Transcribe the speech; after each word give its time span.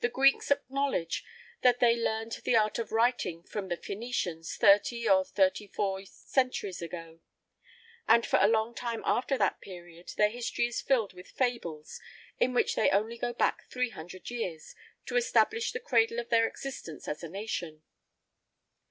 The 0.00 0.10
Greeks 0.10 0.50
acknowledge 0.50 1.24
that 1.62 1.80
they 1.80 1.96
learned 1.96 2.32
the 2.44 2.54
art 2.54 2.78
of 2.78 2.92
writing 2.92 3.42
from 3.44 3.68
the 3.68 3.78
Phœnicians 3.78 4.54
thirty 4.58 5.08
or 5.08 5.24
thirty 5.24 5.66
four 5.66 6.04
centuries 6.04 6.82
ago; 6.82 7.20
and 8.06 8.26
for 8.26 8.38
a 8.42 8.46
long 8.46 8.74
time 8.74 9.00
after 9.06 9.38
that 9.38 9.62
period 9.62 10.12
their 10.18 10.28
history 10.28 10.66
is 10.66 10.82
filled 10.82 11.14
with 11.14 11.28
fables, 11.30 11.98
in 12.38 12.52
which 12.52 12.74
they 12.74 12.90
only 12.90 13.16
go 13.16 13.32
back 13.32 13.64
three 13.70 13.88
hundred 13.88 14.28
years 14.28 14.74
to 15.06 15.16
establish 15.16 15.72
the 15.72 15.80
cradle 15.80 16.18
of 16.18 16.28
their 16.28 16.46
existence 16.46 17.08
as 17.08 17.22
a 17.22 17.28
nation. 17.30 17.82